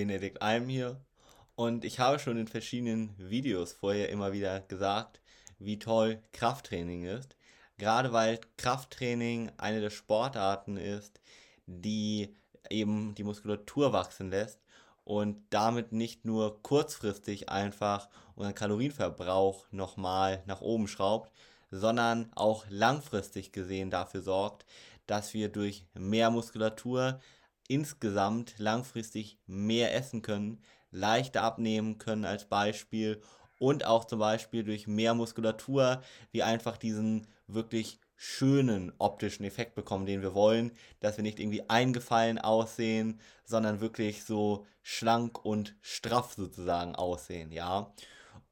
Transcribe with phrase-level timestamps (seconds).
[0.00, 0.98] Benedikt Alm hier
[1.56, 5.20] und ich habe schon in verschiedenen Videos vorher immer wieder gesagt,
[5.58, 7.36] wie toll Krafttraining ist.
[7.76, 11.20] Gerade weil Krafttraining eine der Sportarten ist,
[11.66, 12.34] die
[12.70, 14.58] eben die Muskulatur wachsen lässt
[15.04, 21.30] und damit nicht nur kurzfristig einfach unseren Kalorienverbrauch nochmal nach oben schraubt,
[21.70, 24.64] sondern auch langfristig gesehen dafür sorgt,
[25.06, 27.20] dass wir durch mehr Muskulatur
[27.70, 30.60] insgesamt langfristig mehr essen können,
[30.90, 33.22] leichter abnehmen können als Beispiel
[33.60, 36.02] und auch zum Beispiel durch mehr Muskulatur
[36.32, 41.68] wir einfach diesen wirklich schönen optischen Effekt bekommen, den wir wollen, dass wir nicht irgendwie
[41.70, 47.94] eingefallen aussehen, sondern wirklich so schlank und straff sozusagen aussehen, ja.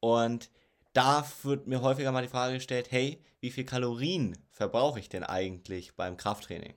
[0.00, 0.50] Und
[0.92, 5.22] da wird mir häufiger mal die Frage gestellt, hey, wie viel Kalorien verbrauche ich denn
[5.22, 6.74] eigentlich beim Krafttraining?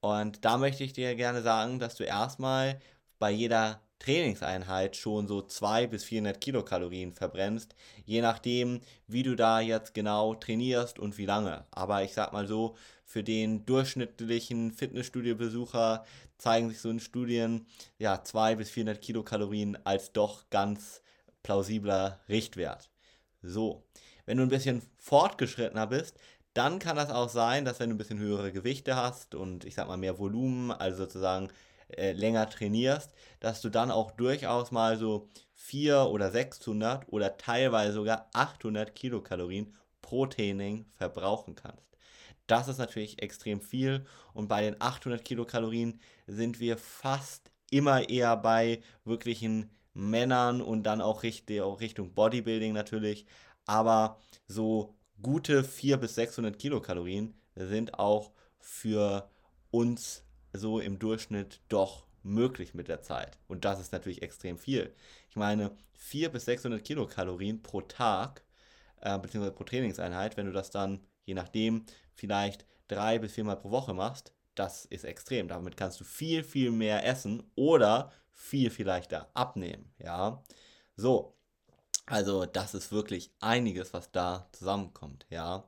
[0.00, 2.78] Und da möchte ich dir gerne sagen, dass du erstmal
[3.18, 9.60] bei jeder Trainingseinheit schon so 200 bis 400 Kilokalorien verbrennst, je nachdem, wie du da
[9.60, 11.64] jetzt genau trainierst und wie lange.
[11.70, 16.04] Aber ich sag mal so, für den durchschnittlichen Fitnessstudio-Besucher
[16.38, 17.66] zeigen sich so in Studien
[17.98, 21.00] ja 200 bis 400 Kilokalorien als doch ganz
[21.42, 22.90] plausibler Richtwert.
[23.42, 23.84] So,
[24.26, 26.18] wenn du ein bisschen fortgeschrittener bist,
[26.56, 29.74] dann kann das auch sein, dass wenn du ein bisschen höhere Gewichte hast und ich
[29.74, 31.48] sag mal mehr Volumen, also sozusagen
[31.88, 37.92] äh, länger trainierst, dass du dann auch durchaus mal so 400 oder 600 oder teilweise
[37.92, 41.84] sogar 800 Kilokalorien pro Training verbrauchen kannst.
[42.46, 48.36] Das ist natürlich extrem viel und bei den 800 Kilokalorien sind wir fast immer eher
[48.36, 53.26] bei wirklichen Männern und dann auch Richtung Bodybuilding natürlich.
[53.66, 59.28] Aber so gute 400 bis 600 Kilokalorien sind auch für
[59.70, 63.38] uns so im Durchschnitt doch möglich mit der Zeit.
[63.46, 64.94] Und das ist natürlich extrem viel.
[65.30, 68.42] Ich meine, 400 bis 600 Kilokalorien pro Tag,
[69.00, 73.70] äh, beziehungsweise pro Trainingseinheit, wenn du das dann, je nachdem, vielleicht drei bis viermal pro
[73.70, 75.48] Woche machst, das ist extrem.
[75.48, 79.92] Damit kannst du viel, viel mehr essen oder viel, viel leichter abnehmen.
[79.98, 80.42] Ja,
[80.96, 81.35] so.
[82.06, 85.26] Also, das ist wirklich einiges, was da zusammenkommt.
[85.28, 85.64] Ja.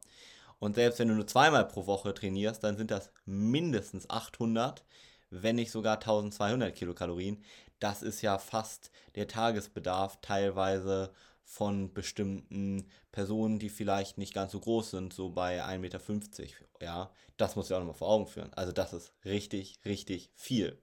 [0.60, 4.84] Und selbst wenn du nur zweimal pro Woche trainierst, dann sind das mindestens 800,
[5.30, 7.44] wenn nicht sogar 1200 Kilokalorien.
[7.80, 11.12] Das ist ja fast der Tagesbedarf teilweise
[11.44, 16.00] von bestimmten Personen, die vielleicht nicht ganz so groß sind, so bei 1,50 Meter.
[16.80, 18.52] Ja, das muss ich auch nochmal vor Augen führen.
[18.54, 20.78] Also das ist richtig, richtig viel.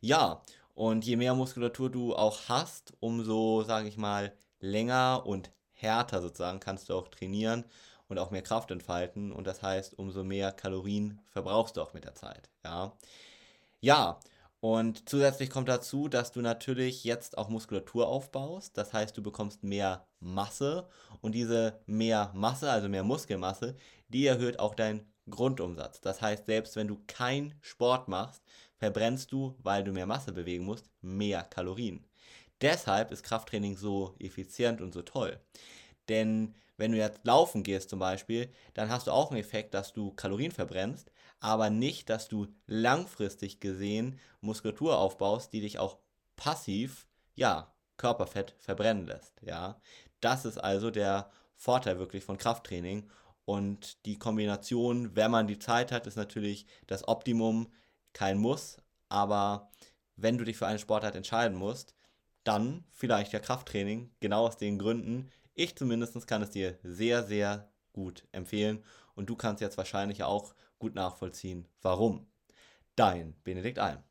[0.00, 0.42] Ja,
[0.74, 4.32] und je mehr Muskulatur du auch hast, umso, sage ich mal,
[4.62, 7.64] länger und härter sozusagen kannst du auch trainieren
[8.08, 9.32] und auch mehr Kraft entfalten.
[9.32, 12.48] Und das heißt, umso mehr Kalorien verbrauchst du auch mit der Zeit.
[12.64, 12.96] Ja,
[13.80, 14.20] ja
[14.64, 18.78] und zusätzlich kommt dazu, dass du natürlich jetzt auch Muskulatur aufbaust.
[18.78, 20.86] Das heißt, du bekommst mehr Masse.
[21.20, 23.74] Und diese mehr Masse, also mehr Muskelmasse,
[24.06, 26.00] die erhöht auch deinen Grundumsatz.
[26.00, 28.44] Das heißt, selbst wenn du keinen Sport machst,
[28.76, 32.06] verbrennst du, weil du mehr Masse bewegen musst, mehr Kalorien.
[32.62, 35.40] Deshalb ist Krafttraining so effizient und so toll.
[36.08, 39.92] Denn wenn du jetzt laufen gehst zum Beispiel, dann hast du auch einen Effekt, dass
[39.92, 45.98] du Kalorien verbrennst, aber nicht, dass du langfristig gesehen Muskulatur aufbaust, die dich auch
[46.36, 49.80] passiv, ja, Körperfett verbrennen lässt, ja.
[50.20, 53.08] Das ist also der Vorteil wirklich von Krafttraining
[53.44, 57.72] und die Kombination, wenn man die Zeit hat, ist natürlich das Optimum,
[58.12, 58.78] kein Muss,
[59.08, 59.70] aber
[60.16, 61.94] wenn du dich für eine Sportart entscheiden musst,
[62.44, 67.70] dann vielleicht ja Krafttraining, genau aus den Gründen, ich zumindest kann es dir sehr, sehr
[67.92, 68.82] gut empfehlen
[69.14, 72.26] und du kannst jetzt wahrscheinlich auch gut nachvollziehen, warum.
[72.96, 74.02] Dein Benedikt Alm.